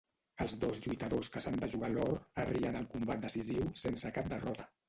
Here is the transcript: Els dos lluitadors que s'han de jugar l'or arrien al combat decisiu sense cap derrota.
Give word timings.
Els 0.45 0.53
dos 0.63 0.79
lluitadors 0.85 1.29
que 1.35 1.43
s'han 1.45 1.59
de 1.65 1.69
jugar 1.75 1.91
l'or 1.97 2.43
arrien 2.47 2.81
al 2.83 2.91
combat 2.97 3.23
decisiu 3.29 3.71
sense 3.87 4.17
cap 4.21 4.37
derrota. 4.37 4.69